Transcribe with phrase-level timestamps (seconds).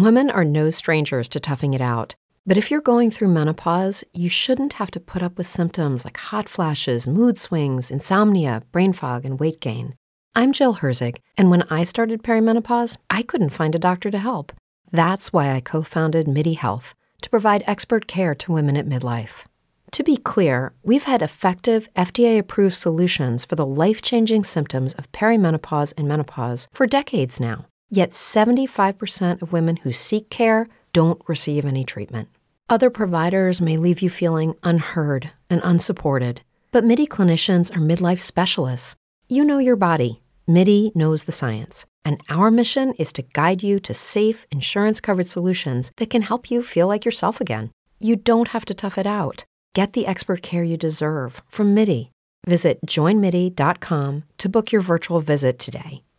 [0.00, 2.14] Women are no strangers to toughing it out.
[2.46, 6.16] But if you're going through menopause, you shouldn't have to put up with symptoms like
[6.18, 9.96] hot flashes, mood swings, insomnia, brain fog, and weight gain.
[10.36, 14.52] I'm Jill Herzig, and when I started perimenopause, I couldn't find a doctor to help.
[14.92, 19.46] That's why I co founded MIDI Health to provide expert care to women at midlife.
[19.90, 25.10] To be clear, we've had effective, FDA approved solutions for the life changing symptoms of
[25.10, 27.66] perimenopause and menopause for decades now.
[27.90, 32.28] Yet 75% of women who seek care don't receive any treatment.
[32.68, 38.94] Other providers may leave you feeling unheard and unsupported, but MIDI clinicians are midlife specialists.
[39.28, 40.20] You know your body.
[40.46, 45.28] MIDI knows the science, and our mission is to guide you to safe, insurance covered
[45.28, 47.70] solutions that can help you feel like yourself again.
[47.98, 49.44] You don't have to tough it out.
[49.74, 52.10] Get the expert care you deserve from MIDI.
[52.46, 56.02] Visit joinmidi.com to book your virtual visit today.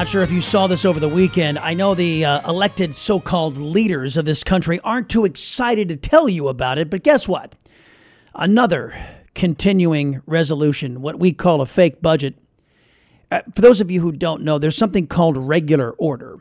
[0.00, 1.58] Not sure if you saw this over the weekend.
[1.58, 5.96] I know the uh, elected so called leaders of this country aren't too excited to
[5.96, 7.54] tell you about it, but guess what?
[8.34, 8.98] Another
[9.34, 12.34] continuing resolution, what we call a fake budget.
[13.30, 16.38] Uh, for those of you who don't know, there's something called regular order.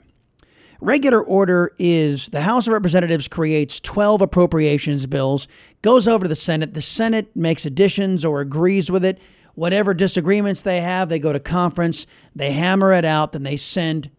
[0.79, 5.49] Regular order is the House of Representatives creates 12 appropriations bills,
[5.81, 6.75] goes over to the Senate.
[6.75, 9.19] The Senate makes additions or agrees with it
[9.59, 14.09] whatever disagreements they have, they go to conference, they hammer it out, then they send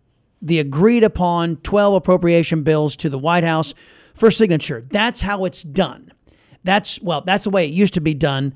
[0.42, 3.72] the agreed upon 12 appropriation bills to the White House
[4.12, 4.84] for signature.
[4.90, 6.12] That's how it's done.
[6.62, 8.54] That's, well, that's the way it used to be done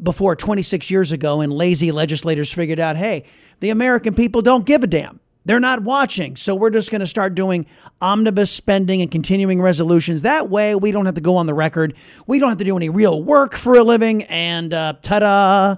[0.00, 3.24] before 26 years ago, and lazy legislators figured out hey,
[3.58, 5.18] the American people don't give a damn.
[5.46, 6.36] They're not watching.
[6.36, 7.66] So we're just going to start doing
[8.00, 10.22] omnibus spending and continuing resolutions.
[10.22, 11.94] That way, we don't have to go on the record.
[12.28, 14.22] We don't have to do any real work for a living.
[14.24, 15.76] And uh, ta da,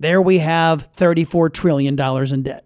[0.00, 2.64] there we have $34 trillion in debt.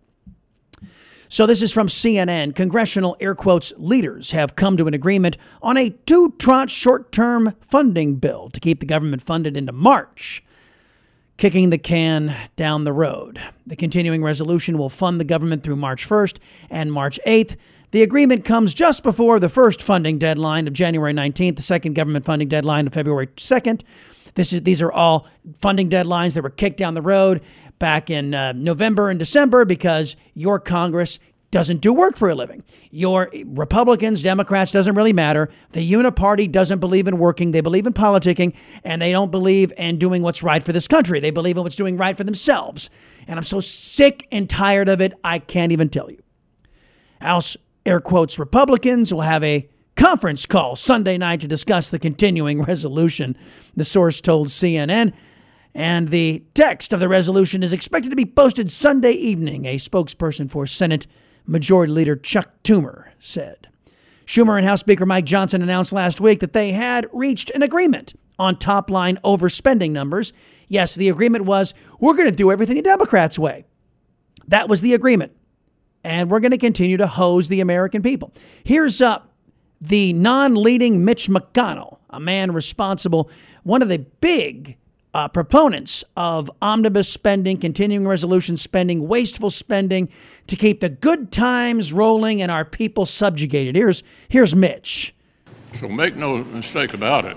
[1.28, 2.54] So, this is from CNN.
[2.54, 7.54] Congressional air quotes leaders have come to an agreement on a two tranche short term
[7.60, 10.44] funding bill to keep the government funded into March,
[11.36, 13.40] kicking the can down the road.
[13.66, 16.38] The continuing resolution will fund the government through March 1st
[16.70, 17.56] and March 8th.
[17.90, 22.24] The agreement comes just before the first funding deadline of January 19th, the second government
[22.24, 23.82] funding deadline of February 2nd.
[24.34, 25.26] This is these are all
[25.60, 27.42] funding deadlines that were kicked down the road
[27.78, 31.18] back in uh, November and December because your Congress
[31.54, 32.64] doesn't do work for a living.
[32.90, 35.50] Your Republicans, Democrats doesn't really matter.
[35.70, 37.52] The Uniparty doesn't believe in working.
[37.52, 41.20] They believe in politicking and they don't believe in doing what's right for this country.
[41.20, 42.90] They believe in what's doing right for themselves.
[43.28, 46.20] And I'm so sick and tired of it, I can't even tell you.
[47.20, 47.56] House
[47.86, 53.36] air quotes Republicans will have a conference call Sunday night to discuss the continuing resolution,
[53.76, 55.12] the source told CNN.
[55.74, 60.48] And the text of the resolution is expected to be posted Sunday evening, a spokesperson
[60.48, 61.06] for Senate
[61.46, 63.68] Majority Leader Chuck Schumer said.
[64.24, 68.14] Schumer and House Speaker Mike Johnson announced last week that they had reached an agreement
[68.38, 70.32] on top line overspending numbers.
[70.68, 73.64] Yes, the agreement was we're going to do everything the Democrats' way.
[74.46, 75.32] That was the agreement.
[76.02, 78.32] And we're going to continue to hose the American people.
[78.62, 79.33] Here's up
[79.84, 83.30] the non leading Mitch McConnell, a man responsible,
[83.64, 84.78] one of the big
[85.12, 90.08] uh, proponents of omnibus spending, continuing resolution spending, wasteful spending
[90.46, 93.76] to keep the good times rolling and our people subjugated.
[93.76, 95.14] Here's, here's Mitch.
[95.74, 97.36] So make no mistake about it.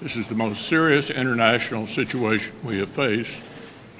[0.00, 3.40] This is the most serious international situation we have faced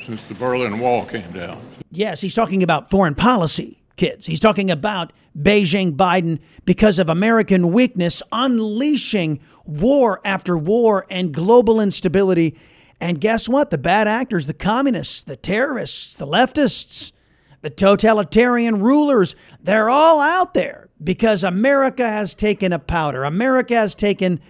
[0.02, 1.64] since the Berlin Wall came down.
[1.92, 4.26] Yes, he's talking about foreign policy kids.
[4.26, 11.80] He's talking about Beijing Biden because of American weakness unleashing war after war and global
[11.80, 12.58] instability.
[13.00, 13.70] And guess what?
[13.70, 17.12] The bad actors, the communists, the terrorists, the leftists,
[17.60, 23.22] the totalitarian rulers, they're all out there because America has taken a powder.
[23.22, 24.40] America has taken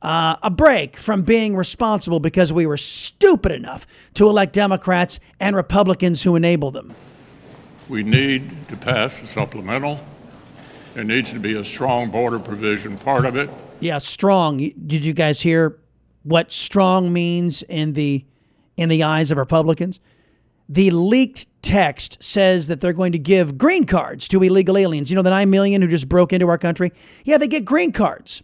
[0.00, 5.54] uh, a break from being responsible because we were stupid enough to elect Democrats and
[5.54, 6.94] Republicans who enable them.
[7.92, 10.00] We need to pass a supplemental.
[10.94, 13.50] There needs to be a strong border provision part of it.
[13.80, 14.56] Yeah, strong.
[14.56, 15.78] Did you guys hear
[16.22, 18.24] what strong means in the
[18.78, 20.00] in the eyes of Republicans?
[20.70, 25.10] The leaked text says that they're going to give green cards to illegal aliens.
[25.10, 26.92] You know, the 9 million who just broke into our country?
[27.24, 28.42] Yeah, they get green cards.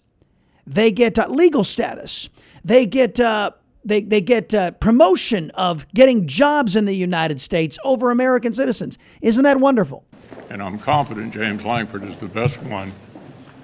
[0.67, 2.29] They get uh, legal status.
[2.65, 3.53] They get uh,
[3.89, 8.99] they, they get uh, promotion of getting jobs in the United States over American citizens.
[9.23, 10.05] Isn't that wonderful?
[10.51, 12.93] And I'm confident James Lankford is the best one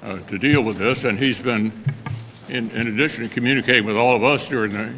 [0.03, 1.05] uh, to deal with this.
[1.05, 1.73] And he's been,
[2.49, 4.93] in, in addition to communicating with all of us during the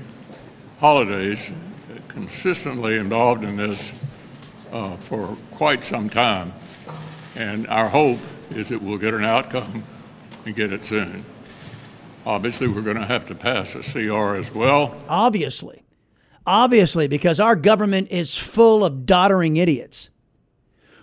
[0.78, 1.38] holidays,
[2.08, 3.93] consistently involved in this
[4.73, 6.52] uh, for quite some time.
[7.34, 8.20] And our hope
[8.50, 9.84] is that we'll get an outcome
[10.44, 11.25] and get it soon.
[12.26, 15.00] Obviously, we're going to have to pass a CR as well.
[15.08, 15.84] Obviously.
[16.44, 20.11] Obviously, because our government is full of doddering idiots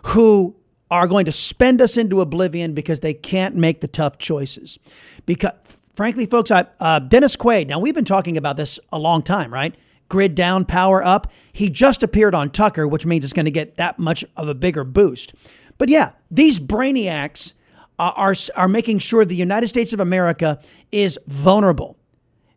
[0.08, 0.54] who
[0.92, 4.78] are going to spend us into oblivion because they can't make the tough choices.
[5.26, 9.24] Because, frankly, folks, I, uh, Dennis Quaid, now we've been talking about this a long
[9.24, 9.74] time, right?
[10.10, 11.32] Grid down, power up.
[11.54, 14.54] He just appeared on Tucker, which means it's going to get that much of a
[14.54, 15.34] bigger boost.
[15.78, 17.54] But yeah, these brainiacs
[18.00, 20.60] are, are making sure the United States of America
[20.92, 21.98] is vulnerable.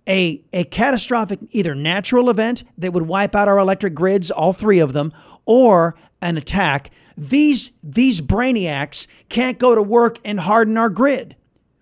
[0.09, 4.79] A, a catastrophic either natural event that would wipe out our electric grids, all three
[4.79, 5.13] of them,
[5.45, 6.91] or an attack.
[7.17, 11.35] These, these brainiacs can't go to work and harden our grid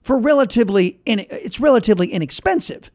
[0.03, 2.91] for relatively, in, it's relatively inexpensive,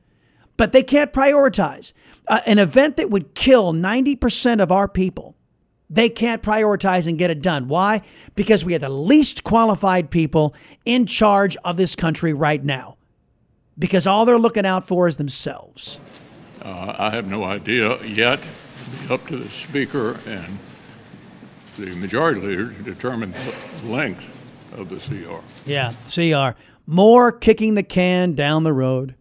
[0.58, 1.92] but they can't prioritize.
[2.28, 5.36] Uh, an event that would kill 90% of our people
[5.90, 7.68] they can't prioritize and get it done.
[7.68, 8.02] Why?
[8.36, 10.54] Because we have the least qualified people
[10.86, 12.98] in charge of this country right now.
[13.78, 16.00] Because all they're looking out for is themselves.
[16.62, 18.40] Uh, I have no idea yet.
[18.40, 20.60] It'll be up to the Speaker and
[21.78, 24.26] the Majority Leader to determine the length
[24.74, 25.40] of the CR.
[25.66, 26.60] Yeah, CR.
[26.86, 29.16] More kicking the can down the road.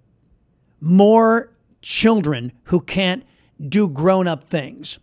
[0.81, 3.25] More children who can't
[3.69, 4.99] do grown up things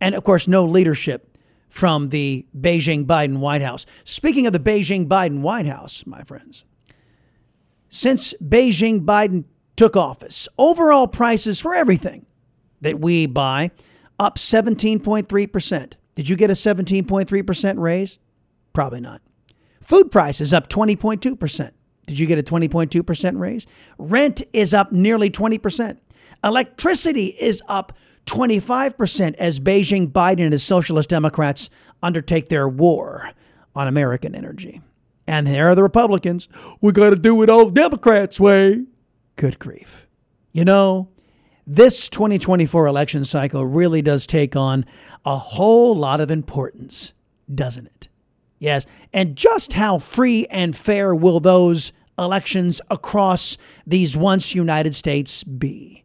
[0.00, 1.36] and of course, no leadership
[1.68, 3.86] from the Beijing Biden White House.
[4.04, 6.64] Speaking of the Beijing Biden White House, my friends,
[7.88, 9.44] since Beijing Biden
[9.76, 12.26] took office, overall prices for everything
[12.80, 13.70] that we buy
[14.18, 15.92] up 17.3%.
[16.14, 18.18] Did you get a 17.3% raise?
[18.72, 19.22] Probably not.
[19.80, 21.70] Food prices up 20.2%.
[22.06, 23.66] Did you get a 20.2% raise?
[23.98, 25.98] Rent is up nearly 20%.
[26.42, 27.92] Electricity is up
[28.28, 31.70] 25% as Beijing, Biden, and his socialist Democrats
[32.02, 33.30] undertake their war
[33.74, 34.80] on American energy.
[35.26, 36.48] And there are the Republicans.
[36.80, 38.86] We got to do it all the Democrats' way.
[39.36, 40.06] Good grief.
[40.52, 41.10] You know,
[41.66, 44.86] this 2024 election cycle really does take on
[45.24, 47.12] a whole lot of importance,
[47.54, 48.08] doesn't it?
[48.58, 48.86] Yes.
[49.12, 55.97] And just how free and fair will those elections across these once United States be?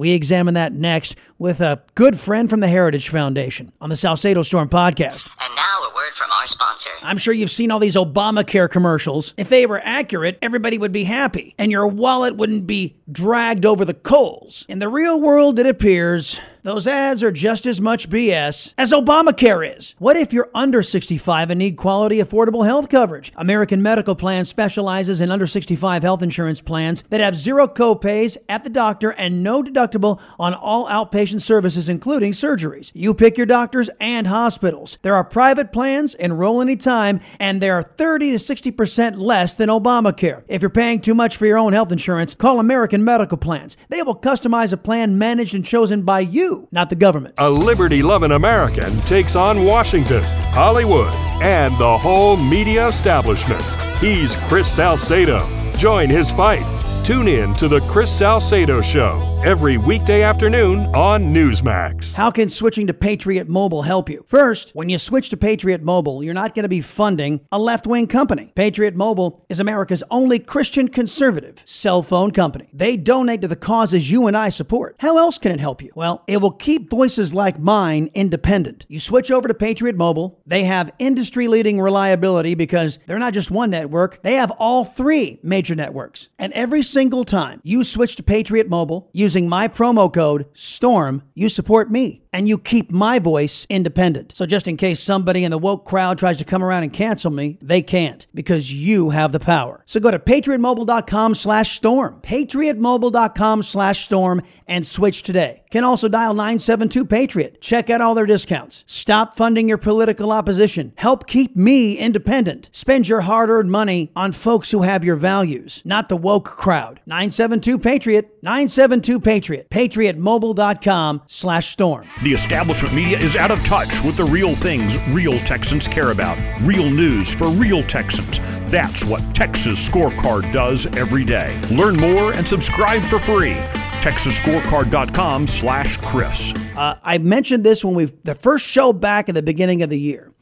[0.00, 4.42] We examine that next with a good friend from the Heritage Foundation on the Salcedo
[4.42, 5.28] Storm podcast.
[5.42, 6.88] And now a word from our sponsor.
[7.02, 9.34] I'm sure you've seen all these Obamacare commercials.
[9.36, 13.84] If they were accurate, everybody would be happy, and your wallet wouldn't be dragged over
[13.84, 14.64] the coals.
[14.68, 19.76] In the real world, it appears those ads are just as much BS as Obamacare
[19.78, 19.94] is.
[19.98, 23.32] What if you're under 65 and need quality, affordable health coverage?
[23.36, 28.62] American Medical Plan specializes in under 65 health insurance plans that have zero copays at
[28.62, 32.90] the doctor and no deductible on all outpatient services, including surgeries.
[32.94, 34.98] You pick your doctors and hospitals.
[35.00, 40.42] There are private plans, enroll anytime, and they are 30 to 60% less than Obamacare.
[40.46, 43.76] If you're paying too much for your own health insurance, call American Medical Plans.
[43.88, 47.34] They will customize a plan managed and chosen by you not the government.
[47.38, 53.62] A liberty loving American takes on Washington, Hollywood, and the whole media establishment.
[53.98, 55.40] He's Chris Salcedo.
[55.76, 56.66] Join his fight.
[57.04, 62.14] Tune in to The Chris Salcedo Show every weekday afternoon on Newsmax.
[62.14, 64.22] How can switching to Patriot Mobile help you?
[64.26, 67.86] First, when you switch to Patriot Mobile, you're not going to be funding a left
[67.86, 68.52] wing company.
[68.54, 72.68] Patriot Mobile is America's only Christian conservative cell phone company.
[72.74, 74.96] They donate to the causes you and I support.
[74.98, 75.90] How else can it help you?
[75.94, 78.84] Well, it will keep voices like mine independent.
[78.88, 83.50] You switch over to Patriot Mobile, they have industry leading reliability because they're not just
[83.50, 86.28] one network, they have all three major networks.
[86.38, 91.22] And every single time you switch to Patriot Mobile, you using my promo code STORM,
[91.34, 94.34] you support me and you keep my voice independent.
[94.34, 97.30] So just in case somebody in the woke crowd tries to come around and cancel
[97.30, 99.84] me, they can't because you have the power.
[99.86, 105.59] So go to patriotmobile.com slash storm, patriotmobile.com slash storm and switch today.
[105.70, 107.60] Can also dial 972 Patriot.
[107.60, 108.84] Check out all their discounts.
[108.86, 110.92] Stop funding your political opposition.
[110.96, 112.68] Help keep me independent.
[112.72, 117.00] Spend your hard earned money on folks who have your values, not the woke crowd.
[117.06, 118.38] 972 Patriot.
[118.42, 119.68] 972 Patriot.
[119.70, 122.08] PatriotMobile.com slash storm.
[122.22, 126.38] The establishment media is out of touch with the real things real Texans care about.
[126.62, 128.40] Real news for real Texans.
[128.70, 131.58] That's what Texas Scorecard does every day.
[131.70, 133.56] Learn more and subscribe for free.
[134.00, 136.54] TexasScorecard.com slash Chris.
[136.74, 140.00] Uh, I mentioned this when we the first show back at the beginning of the
[140.00, 140.32] year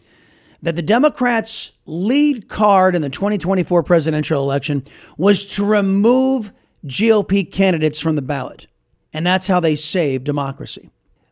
[0.63, 4.85] that the Democrats' lead card in the 2024 presidential election
[5.17, 6.53] was to remove
[6.87, 8.69] GOP candidates from the ballot.
[9.13, 10.91] And that's how they save democracy.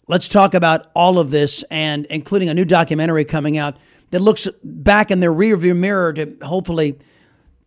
[0.08, 3.76] Let's talk about all of this and including a new documentary coming out
[4.10, 6.98] that looks back in their rearview mirror to hopefully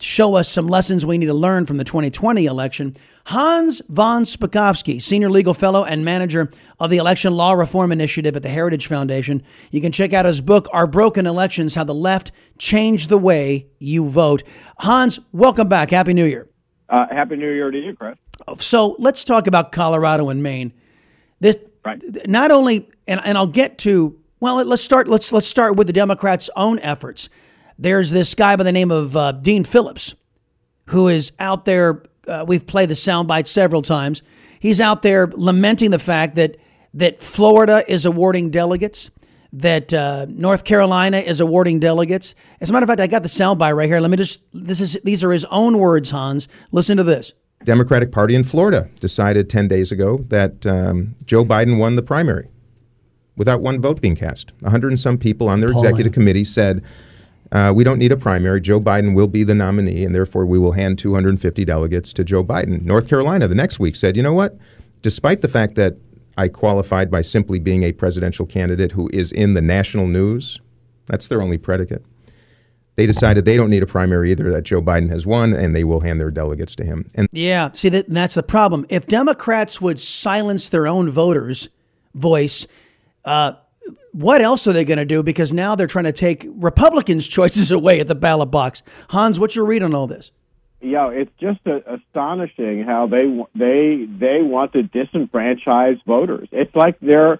[0.01, 2.95] show us some lessons we need to learn from the 2020 election.
[3.25, 8.43] Hans von Spakovsky, senior legal fellow and manager of the Election Law Reform Initiative at
[8.43, 9.43] the Heritage Foundation.
[9.71, 13.67] You can check out his book, Our Broken Elections How the Left Changed the Way
[13.77, 14.43] You Vote.
[14.79, 15.91] Hans, welcome back.
[15.91, 16.49] Happy New Year.
[16.89, 18.17] Uh, Happy New Year to you, Chris.
[18.57, 20.73] So let's talk about Colorado and Maine.
[21.39, 22.01] This right.
[22.27, 24.17] not only, and, and I'll get to.
[24.39, 25.07] Well, let's start.
[25.07, 27.29] Let's let's start with the Democrats' own efforts.
[27.79, 30.13] There's this guy by the name of uh, Dean Phillips,
[30.87, 32.03] who is out there.
[32.27, 34.21] Uh, we've played the soundbite several times.
[34.59, 36.57] He's out there lamenting the fact that
[36.95, 39.09] that Florida is awarding delegates,
[39.53, 42.35] that uh, North Carolina is awarding delegates.
[42.59, 44.01] As a matter of fact, I got the soundbite right here.
[44.01, 44.41] Let me just.
[44.51, 46.49] This is these are his own words, Hans.
[46.73, 47.31] Listen to this.
[47.63, 52.49] Democratic Party in Florida decided 10 days ago that um, Joe Biden won the primary
[53.37, 54.51] without one vote being cast.
[54.59, 55.85] 100 and some people on their Polling.
[55.85, 56.83] executive committee said,
[57.51, 58.61] uh, we don't need a primary.
[58.61, 62.43] Joe Biden will be the nominee, and therefore we will hand 250 delegates to Joe
[62.43, 62.83] Biden.
[62.83, 64.57] North Carolina the next week said, you know what?
[65.01, 65.95] Despite the fact that
[66.37, 70.61] I qualified by simply being a presidential candidate who is in the national news,
[71.07, 72.05] that's their only predicate.
[72.95, 75.85] They decided they don't need a primary either, that Joe Biden has won, and they
[75.85, 77.09] will hand their delegates to him.
[77.15, 78.85] And Yeah, see that that's the problem.
[78.89, 81.69] If Democrats would silence their own voters'
[82.13, 82.67] voice,
[83.23, 83.53] uh,
[84.11, 85.23] what else are they going to do?
[85.23, 88.83] Because now they're trying to take Republicans' choices away at the ballot box.
[89.09, 90.31] Hans, what's your read on all this?
[90.81, 96.47] Yeah, it's just uh astonishing how they they they want to disenfranchise voters.
[96.53, 97.39] It's like they're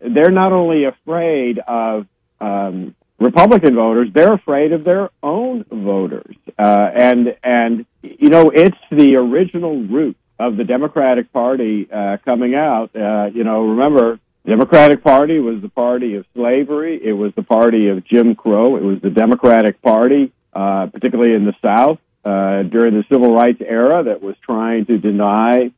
[0.00, 2.06] they're not only afraid of
[2.40, 6.36] um, Republican voters, they're afraid of their own voters.
[6.58, 12.54] Uh, and and you know, it's the original root of the Democratic Party uh, coming
[12.54, 12.94] out.
[12.94, 14.18] Uh, you know, remember.
[14.46, 17.00] Democratic Party was the party of slavery.
[17.02, 18.76] It was the party of Jim Crow.
[18.76, 23.60] It was the Democratic Party, uh, particularly in the South, uh, during the civil rights
[23.60, 25.72] era that was trying to deny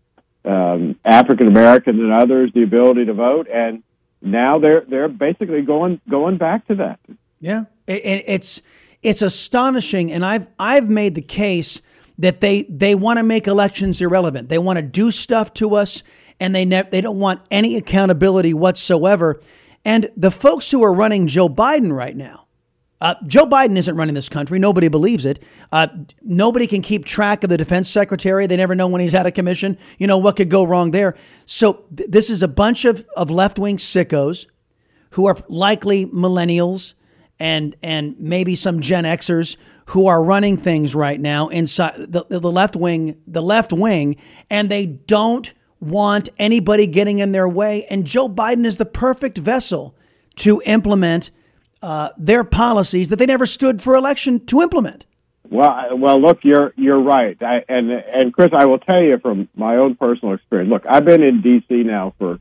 [0.45, 3.83] um, African Americans and others the ability to vote, and
[4.21, 7.01] now they're they're basically going going back to that.
[7.41, 8.63] Yeah, it, it, it's
[9.03, 11.81] it's astonishing, and I've I've made the case
[12.19, 14.49] that they they want to make elections irrelevant.
[14.49, 16.03] They want to do stuff to us,
[16.40, 19.40] and they ne- they don't want any accountability whatsoever.
[19.85, 22.47] And the folks who are running Joe Biden right now,
[23.00, 24.59] uh, Joe Biden isn't running this country.
[24.59, 25.42] Nobody believes it.
[25.71, 25.87] Uh,
[26.23, 28.47] nobody can keep track of the defense secretary.
[28.47, 29.78] They never know when he's out of commission.
[29.99, 31.14] You know, what could go wrong there?
[31.47, 34.47] So th- this is a bunch of, of left wing sickos
[35.11, 36.95] who are likely millennials
[37.38, 42.40] and, and maybe some Gen Xers who are running things right now inside the, the
[42.52, 44.16] left wing, the left wing,
[44.50, 47.85] and they don't want anybody getting in their way.
[47.87, 49.94] And Joe Biden is the perfect vessel
[50.37, 51.30] to implement
[51.82, 55.04] uh, their policies that they never stood for election to implement.
[55.50, 59.49] Well, well, look, you're you're right, I, and and Chris, I will tell you from
[59.54, 60.70] my own personal experience.
[60.70, 61.85] Look, I've been in D.C.
[61.85, 62.38] now for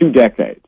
[0.00, 0.64] two decades,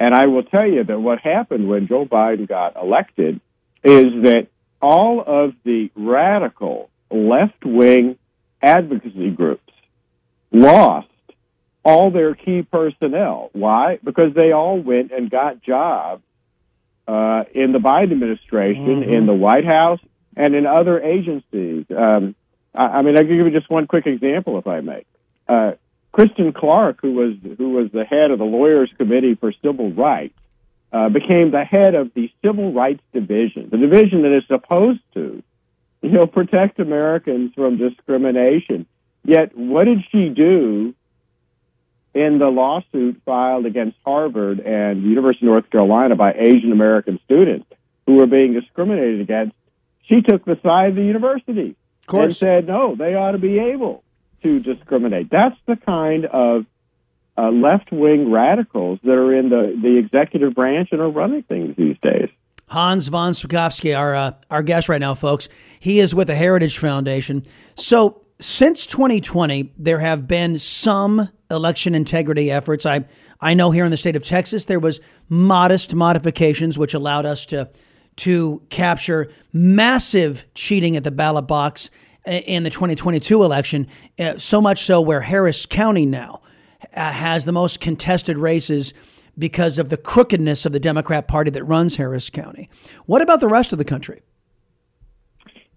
[0.00, 3.40] and I will tell you that what happened when Joe Biden got elected
[3.84, 4.48] is that
[4.82, 8.18] all of the radical left wing
[8.60, 9.72] advocacy groups
[10.50, 11.08] lost
[11.86, 13.50] all their key personnel.
[13.52, 14.00] Why?
[14.02, 16.24] Because they all went and got jobs
[17.06, 19.16] uh, in the Biden administration, Mhm.
[19.16, 20.00] in the White House,
[20.36, 21.84] and in other agencies.
[21.96, 22.34] Um,
[22.74, 25.04] I, I mean, I can give you just one quick example, if I may.
[25.46, 25.72] Uh,
[26.10, 30.34] Kristen Clarke, who was who was the head of the Lawyers Committee for Civil Rights,
[30.92, 35.40] uh, became the head of the Civil Rights Division, the division that is supposed to,
[36.02, 38.86] you know, protect Americans from discrimination.
[39.24, 40.94] Yet, what did she do
[42.16, 47.20] in the lawsuit filed against Harvard and the University of North Carolina by Asian American
[47.24, 47.66] students
[48.06, 49.54] who were being discriminated against?
[50.04, 51.76] She took the side of the university
[52.10, 54.02] and said, no, they ought to be able
[54.42, 55.28] to discriminate.
[55.30, 56.64] That's the kind of
[57.36, 61.76] uh, left wing radicals that are in the, the executive branch and are running things
[61.76, 62.30] these days.
[62.68, 65.48] Hans von Spakovsky, our uh, our guest right now, folks.
[65.78, 67.44] He is with the Heritage Foundation.
[67.76, 72.84] So since 2020, there have been some election integrity efforts.
[72.84, 73.06] I
[73.40, 77.46] I know here in the state of Texas there was modest modifications which allowed us
[77.46, 77.70] to
[78.16, 81.90] to capture massive cheating at the ballot box
[82.24, 83.86] in the 2022 election.
[84.18, 86.40] Uh, so much so where Harris County now
[86.94, 88.94] uh, has the most contested races
[89.38, 92.70] because of the crookedness of the Democrat Party that runs Harris County.
[93.04, 94.22] What about the rest of the country?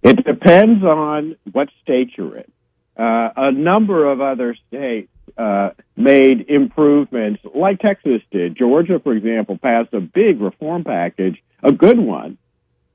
[0.02, 2.52] It depends on what state you're in.
[2.98, 8.58] Uh, a number of other states uh, made improvements, like Texas did.
[8.58, 12.38] Georgia, for example, passed a big reform package, a good one,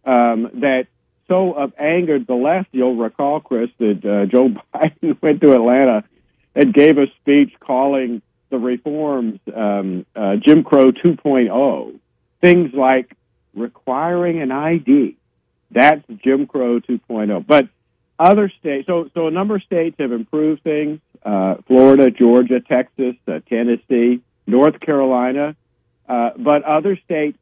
[0.04, 0.86] um, that
[1.28, 2.68] so angered the left.
[2.72, 6.04] You'll recall, Chris, that uh, Joe Biden went to Atlanta
[6.54, 11.98] and gave a speech calling the reforms um, uh, Jim Crow 2.0,
[12.40, 13.16] things like
[13.54, 15.16] requiring an ID.
[15.74, 17.46] That's Jim Crow 2.0.
[17.46, 17.68] But
[18.18, 23.16] other states, so so a number of states have improved things: uh, Florida, Georgia, Texas,
[23.26, 25.56] uh, Tennessee, North Carolina.
[26.08, 27.38] Uh, but other states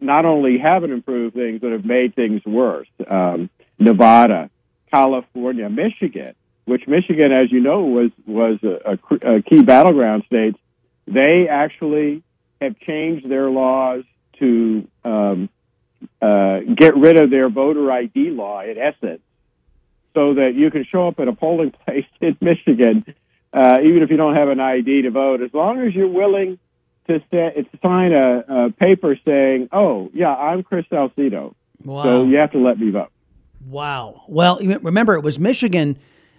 [0.00, 2.88] not only haven't improved things, but have made things worse.
[3.08, 4.50] Um, Nevada,
[4.90, 6.34] California, Michigan
[6.66, 10.56] which Michigan, as you know, was was a, a, a key battleground state.
[11.06, 12.22] They actually
[12.60, 14.04] have changed their laws
[14.40, 15.48] to um,
[16.20, 19.22] uh, get rid of their voter ID law, in essence,
[20.14, 23.04] so that you can show up at a polling place in Michigan,
[23.52, 26.58] uh, even if you don't have an ID to vote, as long as you're willing
[27.08, 32.02] to set, sign a, a paper saying, "Oh, yeah, I'm Chris Salcedo," wow.
[32.02, 33.10] so you have to let me vote."
[33.66, 34.22] Wow.
[34.28, 35.98] Well, remember, it was Michigan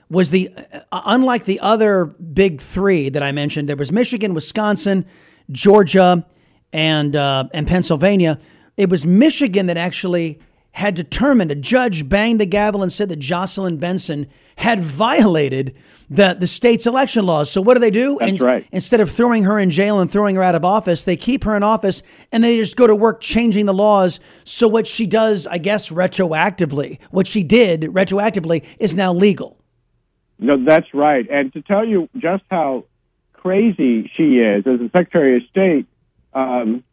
[0.10, 0.50] was the
[0.92, 3.68] uh, unlike the other big three that I mentioned.
[3.70, 5.06] There was Michigan, Wisconsin,
[5.52, 6.26] Georgia,
[6.72, 8.40] and uh, and Pennsylvania.
[8.78, 10.40] It was Michigan that actually
[10.72, 15.76] had determined a judge banged the gavel and said that Jocelyn Benson had violated
[16.08, 17.50] the, the state's election laws.
[17.50, 18.18] So what do they do?
[18.20, 18.68] That's and, right.
[18.72, 21.56] Instead of throwing her in jail and throwing her out of office, they keep her
[21.56, 24.20] in office and they just go to work changing the laws.
[24.44, 29.58] So what she does, I guess, retroactively, what she did retroactively is now legal.
[30.38, 31.28] No, that's right.
[31.28, 32.86] And to tell you just how
[33.34, 35.88] crazy she is as a Secretary of State,
[36.34, 36.84] um,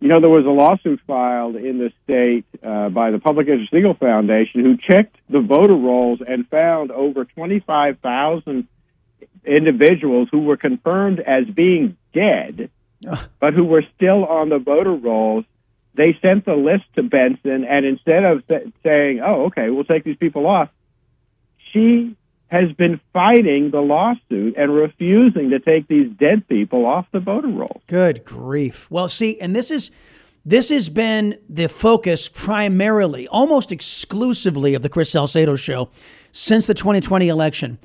[0.00, 3.72] you know, there was a lawsuit filed in the state uh, by the Public Interest
[3.72, 8.68] Legal Foundation who checked the voter rolls and found over 25,000
[9.44, 12.70] individuals who were confirmed as being dead,
[13.40, 15.44] but who were still on the voter rolls.
[15.94, 18.44] They sent the list to Benson, and instead of
[18.84, 20.68] saying, oh, okay, we'll take these people off,
[21.72, 22.16] she
[22.48, 27.48] has been fighting the lawsuit and refusing to take these dead people off the voter
[27.48, 27.82] roll.
[27.86, 28.90] Good grief.
[28.90, 29.90] Well, see, and this is
[30.44, 35.90] this has been the focus primarily, almost exclusively of the Chris Salcedo show
[36.32, 37.78] since the 2020 election.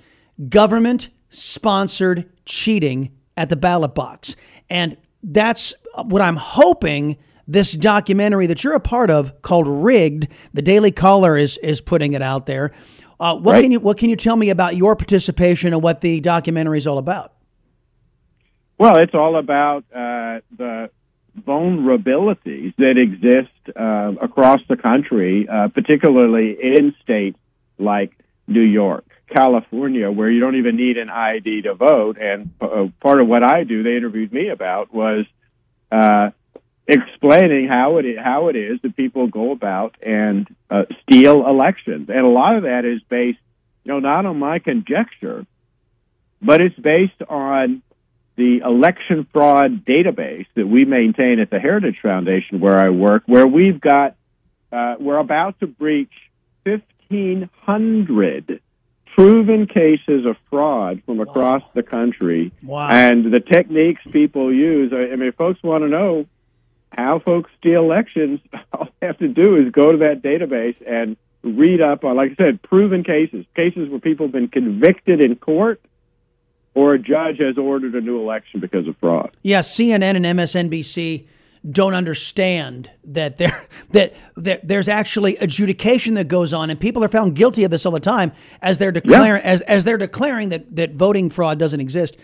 [0.48, 4.36] Government sponsored cheating at the ballot box.
[4.70, 5.74] And that's
[6.06, 11.36] what I'm hoping this documentary that you're a part of called Rigged, the Daily Caller
[11.36, 12.72] is is putting it out there
[13.24, 13.62] uh, what right.
[13.62, 16.86] can you what can you tell me about your participation and what the documentary is
[16.86, 17.32] all about?
[18.78, 20.90] Well, it's all about uh, the
[21.40, 27.40] vulnerabilities that exist uh, across the country, uh, particularly in states
[27.78, 28.12] like
[28.46, 32.18] New York, California, where you don't even need an ID to vote.
[32.20, 35.26] And uh, part of what I do, they interviewed me about, was
[35.94, 36.32] uh,
[36.88, 42.10] explaining how it is, how it is that people go about and uh, steal elections,
[42.10, 43.40] and a lot of that is based,
[43.84, 45.46] you know, not on my conjecture,
[46.42, 47.82] but it's based on
[48.36, 53.48] the election fraud database that we maintain at the Heritage Foundation, where I work, where
[53.48, 54.16] we've got
[54.72, 56.12] uh, we're about to breach
[56.64, 58.60] fifteen hundred
[59.16, 61.70] proven cases of fraud from across wow.
[61.76, 62.52] the country.
[62.64, 62.90] Wow.
[62.90, 66.26] And the techniques people use, I mean, folks want to know
[66.96, 68.40] how folks steal elections,
[68.74, 72.32] all they have to do is go to that database and read up on, like
[72.32, 75.82] I said, proven cases, cases where people have been convicted in court
[76.74, 79.36] or a judge has ordered a new election because of fraud.
[79.44, 81.28] Yeah, CNN and MSNBC
[81.70, 87.10] don't understand that there that, that there's actually adjudication that goes on and people are
[87.10, 89.52] found guilty of this all the time as they're declaring yeah.
[89.52, 92.18] as, as they're declaring that, that voting fraud doesn't exist.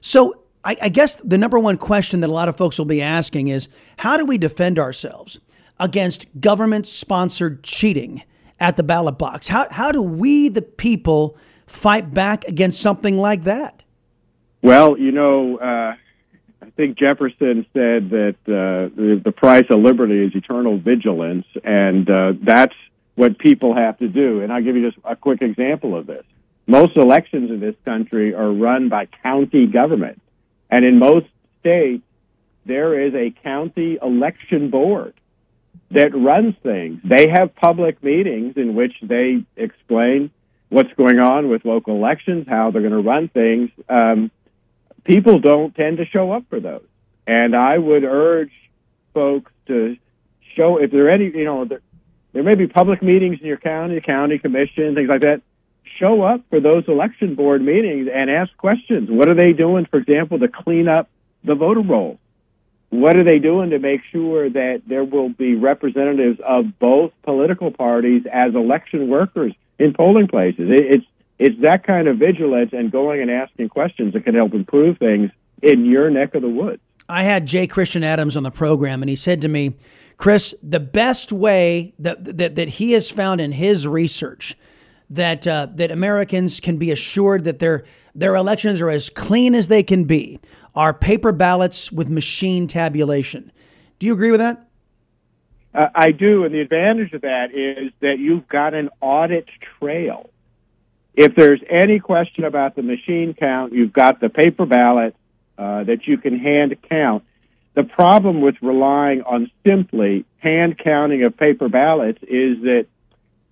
[0.00, 3.00] So I, I guess the number one question that a lot of folks will be
[3.00, 5.38] asking is how do we defend ourselves
[5.78, 8.24] against government sponsored cheating
[8.58, 9.46] at the ballot box?
[9.46, 11.36] How, how do we, the people,
[11.68, 13.84] fight back against something like that?
[14.60, 15.94] Well, you know, uh,
[16.62, 22.10] I think Jefferson said that uh, the, the price of liberty is eternal vigilance, and
[22.10, 22.74] uh, that's
[23.14, 24.40] what people have to do.
[24.40, 26.24] And I'll give you just a quick example of this.
[26.66, 30.20] Most elections in this country are run by county government,
[30.70, 31.26] and in most
[31.60, 32.02] states,
[32.64, 35.14] there is a county election board
[35.90, 37.00] that runs things.
[37.04, 40.30] They have public meetings in which they explain
[40.68, 43.70] what's going on with local elections, how they're going to run things.
[43.88, 44.30] Um,
[45.04, 46.86] people don't tend to show up for those.
[47.26, 48.52] And I would urge
[49.14, 49.96] folks to
[50.56, 51.80] show if there are any, you know, there,
[52.32, 55.42] there may be public meetings in your county, county commission, things like that.
[55.98, 59.08] Show up for those election board meetings and ask questions.
[59.10, 61.08] What are they doing, for example, to clean up
[61.44, 62.18] the voter rolls?
[62.90, 67.70] What are they doing to make sure that there will be representatives of both political
[67.70, 70.70] parties as election workers in polling places?
[70.70, 71.06] It, it's
[71.38, 75.30] it's that kind of vigilance and going and asking questions that can help improve things
[75.62, 76.80] in your neck of the woods.
[77.08, 77.66] I had J.
[77.66, 79.76] Christian Adams on the program, and he said to me,
[80.16, 84.56] Chris, the best way that, that, that he has found in his research
[85.10, 89.68] that, uh, that Americans can be assured that their, their elections are as clean as
[89.68, 90.40] they can be
[90.74, 93.50] are paper ballots with machine tabulation.
[93.98, 94.68] Do you agree with that?
[95.74, 99.46] Uh, I do, and the advantage of that is that you've got an audit
[99.78, 100.30] trail.
[101.14, 105.14] If there's any question about the machine count, you've got the paper ballot
[105.56, 107.24] uh, that you can hand count.
[107.74, 112.86] The problem with relying on simply hand counting of paper ballots is that,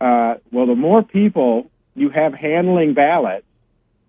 [0.05, 3.47] uh, well, the more people you have handling ballots,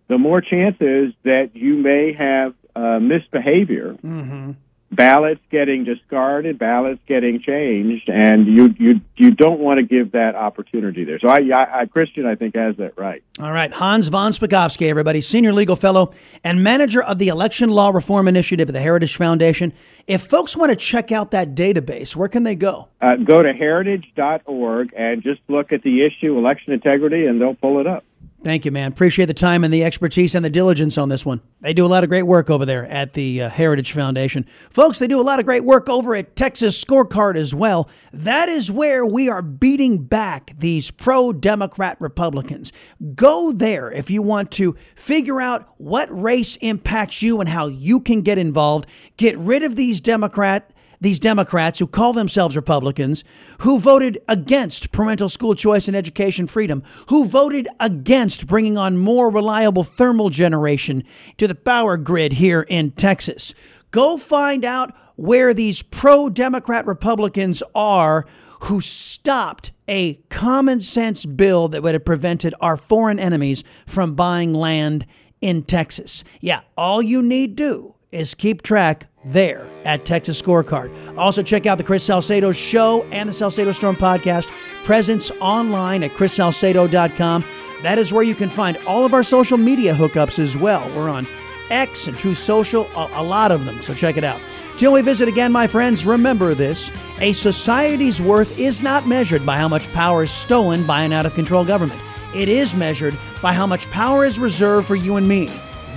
[0.10, 3.96] the more chances that you may have uh, misbehavior.
[4.04, 4.52] Mm-hmm
[4.92, 10.36] ballots getting discarded, ballots getting changed, and you you you don't want to give that
[10.36, 11.20] opportunity there.
[11.20, 13.24] So I, I, I Christian, I think has that right.
[13.40, 17.90] All right, Hans von Spakovsky, everybody, senior legal fellow and manager of the Election Law
[17.90, 19.74] Reform Initiative at the Heritage Foundation.
[20.08, 22.90] If folks want to check out that database, where can they go?
[23.02, 27.80] Uh, go to heritage.org and just look at the issue election integrity, and they'll pull
[27.80, 28.04] it up.
[28.46, 28.92] Thank you, man.
[28.92, 31.42] Appreciate the time and the expertise and the diligence on this one.
[31.62, 34.46] They do a lot of great work over there at the uh, Heritage Foundation.
[34.70, 37.90] Folks, they do a lot of great work over at Texas Scorecard as well.
[38.14, 42.72] That is where we are beating back these pro Democrat Republicans.
[43.16, 48.00] Go there if you want to figure out what race impacts you and how you
[48.00, 48.88] can get involved.
[49.18, 50.72] Get rid of these Democrat
[51.06, 53.24] these Democrats who call themselves Republicans,
[53.60, 59.30] who voted against parental school choice and education freedom, who voted against bringing on more
[59.30, 61.04] reliable thermal generation
[61.38, 63.54] to the power grid here in Texas.
[63.92, 68.26] Go find out where these pro Democrat Republicans are
[68.62, 74.54] who stopped a common sense bill that would have prevented our foreign enemies from buying
[74.54, 75.06] land
[75.40, 76.24] in Texas.
[76.42, 81.18] Yeah, all you need do is keep track there at Texas Scorecard.
[81.18, 84.48] Also, check out the Chris Salcedo Show and the Salcedo Storm Podcast,
[84.84, 87.44] presence online at chrissalcedo.com.
[87.84, 90.88] That is where you can find all of our social media hookups as well.
[90.96, 91.28] We're on
[91.70, 94.40] X and Truth Social, a, a lot of them, so check it out.
[94.78, 99.58] Till we visit again, my friends, remember this a society's worth is not measured by
[99.58, 102.00] how much power is stolen by an out of control government.
[102.36, 105.50] It is measured by how much power is reserved for you and me,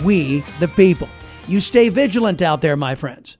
[0.04, 1.08] we, the people.
[1.48, 3.36] You stay vigilant out there, my friends.